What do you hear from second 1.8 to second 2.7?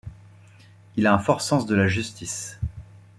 justice.